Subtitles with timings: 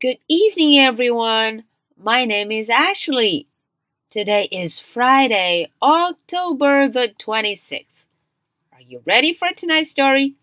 [0.00, 1.64] Good evening, everyone.
[1.96, 3.48] My name is Ashley.
[4.10, 7.86] Today is Friday, October the 26th.
[8.72, 10.34] Are you ready for tonight's story?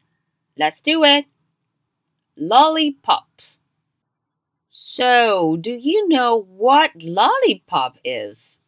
[0.58, 1.26] Let's do it.
[2.36, 3.60] Lollipops.
[4.72, 8.60] So, do you know what lollipop is?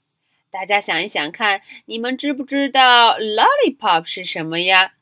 [0.51, 4.93] 大家想一想看，你们知不知道 lollipop 是什么呀？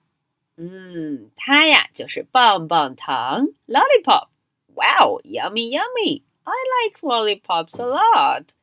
[0.55, 4.30] 嗯，它呀就是棒棒糖 lollipop。
[4.76, 6.23] Wow, yummy, yummy.
[6.45, 8.54] I like lollipops a lot.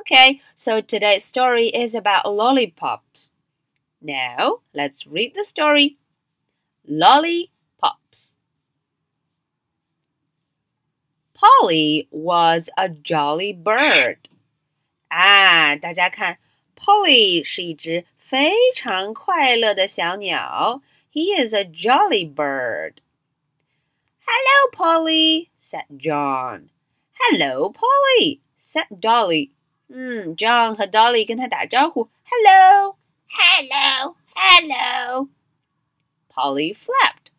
[0.00, 3.30] Okay, so today's story is about lollipops.
[4.00, 5.98] Now, let's read the story.
[6.86, 8.34] Lollipops.
[11.34, 14.28] Polly was a jolly bird.
[15.08, 16.38] 啊，大家看，
[16.76, 20.82] Polly 是一只非常快乐的小鸟。
[21.12, 23.00] He is a jolly bird.
[24.26, 26.70] Hello, Polly, said John.
[27.18, 29.50] Hello, Polly, said Dolly.
[29.88, 32.96] 嗯，John 和 Dolly 跟他打招呼，Hello,
[33.28, 35.28] Hello, Hello.
[36.28, 37.30] Polly flapped,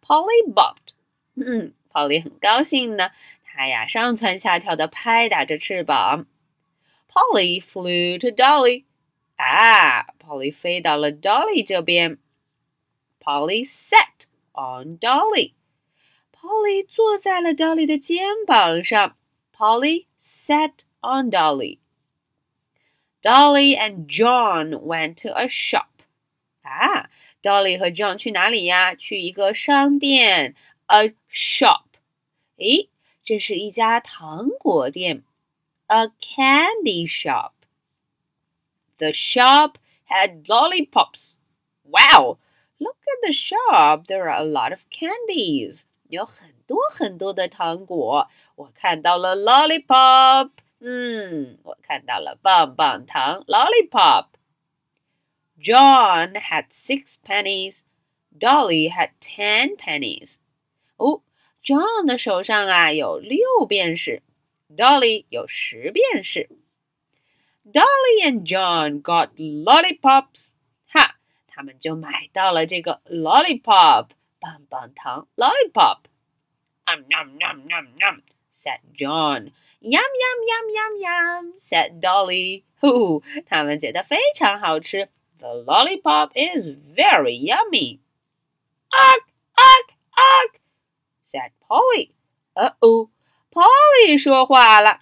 [0.00, 0.94] Polly bopped.
[1.34, 3.10] 嗯，Polly 很高兴呢，
[3.44, 6.26] 她呀上蹿下跳的拍打着翅膀。
[7.08, 8.84] Polly flew to Dolly.
[9.36, 12.18] 啊，Polly 飞到了 Dolly 这边。
[13.20, 15.54] Polly sat on Dolly.
[16.40, 19.16] Polly 坐在了 Dolly 的肩膀上。
[19.52, 21.78] Polly sat on Dolly.
[23.22, 25.86] Dolly and John went to a shop.
[26.62, 27.08] 啊，
[27.42, 28.94] Dolly 和 John 去哪里呀？
[28.94, 30.54] 去一个商店，
[30.86, 31.84] a shop。
[32.58, 32.88] 诶，
[33.24, 35.24] 这是一家糖果店，
[35.86, 37.52] a candy shop.
[38.98, 39.76] The shop
[40.08, 41.34] had lollipops.
[41.84, 42.38] Wow,
[42.78, 44.06] look at the shop.
[44.06, 45.84] There are a lot of candies.
[46.10, 48.28] 有很多很多的糖果。
[48.54, 50.50] 我看到了 lollipop，
[50.80, 57.80] 嗯，我看到了棒棒糖 lollipop。John had six pennies.
[58.38, 60.36] Dolly had ten pennies.
[60.96, 61.22] 哦，
[61.64, 64.22] John 的手上啊有六便士，
[64.68, 66.50] Dolly 有十便士。
[67.64, 70.50] Dolly and John got lollipops.
[70.86, 71.16] 哈，
[71.48, 74.08] 他们就买到了这个 lollipop。
[74.38, 76.00] 棒棒糖 lollipop.
[76.90, 78.22] Um, yum, yum, yum, yum,
[78.52, 79.50] said John.
[79.80, 82.64] Yum, yum, yum, yum, yum, said Dolly.
[82.80, 85.08] 呼，他们觉得非常好吃。
[85.38, 88.00] The lollipop is very yummy.
[88.90, 89.22] Ugh,
[89.56, 90.60] ugh, ugh,
[91.24, 92.12] said Polly.
[92.54, 93.10] Uh oh,
[93.50, 95.00] Polly 说话了。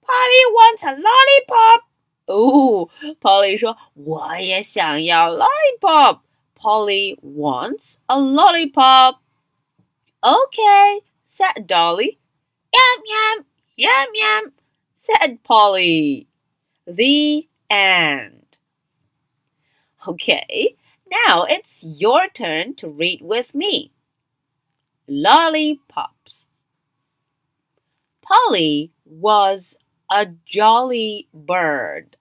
[0.00, 1.82] Polly wants a lollipop.
[2.26, 2.88] 哦，
[3.20, 9.18] Polly 说我也想要 lollipop。Polly wants a lollipop.
[10.20, 12.19] Okay, said Dolly.
[12.73, 13.45] Yum, yum,
[13.77, 14.51] yum, yum,
[14.95, 16.27] said Polly.
[16.85, 18.57] The end.
[20.05, 20.75] Okay,
[21.09, 23.93] now it's your turn to read with me.
[25.07, 26.47] Lollipops.
[28.21, 29.77] Polly was
[30.11, 32.17] a jolly bird.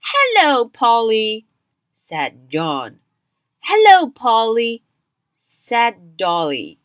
[0.00, 1.46] Hello, Polly,
[2.06, 2.98] said John.
[3.60, 4.82] Hello, Polly,
[5.64, 6.78] said Dolly.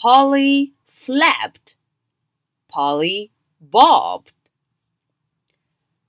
[0.00, 1.74] Polly flapped.
[2.68, 4.32] Polly bobbed.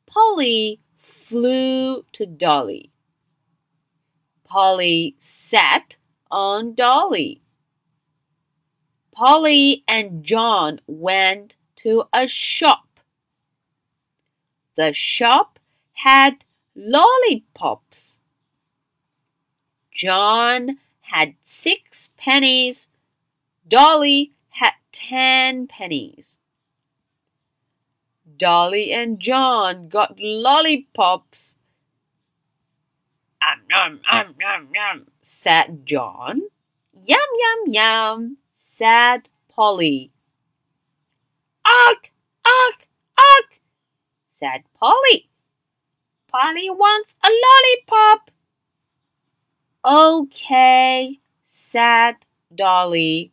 [0.06, 2.94] Polly flew to Dolly.
[4.46, 5.98] Polly sat
[6.30, 7.42] on Dolly.
[9.12, 13.02] Polly and John went to a shop.
[14.78, 15.60] The shop
[15.92, 16.46] had
[16.78, 18.20] lollipops.
[19.92, 22.88] John had six pennies.
[23.72, 26.40] Dolly had ten pennies.
[28.36, 31.56] Dolly and John got lollipops.
[33.42, 36.42] Um, yum, um, yum, yum, said John.
[36.94, 40.12] Yum, yum, yum, said Polly.
[41.66, 41.98] Ugh,
[42.46, 42.86] ugh,
[43.18, 43.54] ugh,
[44.38, 45.30] said Polly.
[46.28, 47.30] Polly wants a
[47.88, 48.32] lollipop.
[49.86, 52.16] Okay, said
[52.54, 53.32] Dolly.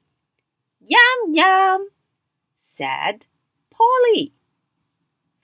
[0.81, 1.89] Yum, yum,
[2.61, 3.27] said
[3.71, 4.33] Polly.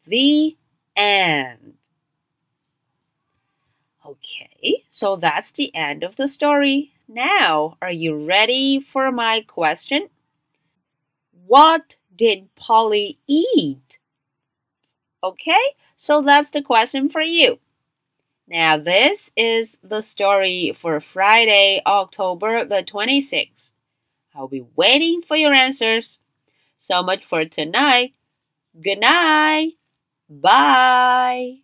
[0.07, 0.57] The
[0.97, 1.75] end.
[4.07, 6.93] Okay, so that's the end of the story.
[7.09, 10.09] Now, are you ready for my question?
[11.47, 13.99] What did Polly eat?
[15.23, 17.59] Okay, so that's the question for you.
[18.47, 23.71] Now, this is the story for Friday, October the 26th.
[24.35, 26.19] I'll be waiting for your answers.
[26.81, 28.15] So much for tonight.
[28.81, 29.73] Good night.
[30.29, 31.64] Bye.